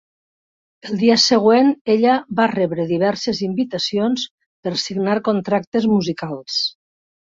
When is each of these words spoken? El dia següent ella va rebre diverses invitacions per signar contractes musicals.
El 0.89 0.95
dia 1.01 1.17
següent 1.23 1.69
ella 1.97 2.15
va 2.41 2.49
rebre 2.55 2.87
diverses 2.95 3.45
invitacions 3.51 4.27
per 4.67 4.77
signar 4.89 5.23
contractes 5.33 5.91
musicals. 5.97 6.63